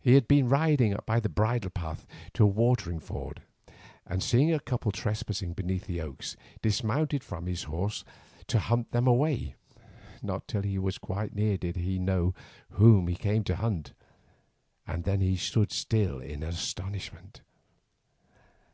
[0.00, 3.42] He had been riding by a bridle path to the watering ford,
[4.06, 8.02] and seeing a couple trespassing beneath the oaks, dismounted from his horse
[8.46, 9.56] to hunt them away.
[10.22, 12.34] Not till he was quite near did he know
[12.70, 13.92] whom he came to hunt,
[14.86, 17.42] and then he stood still in astonishment.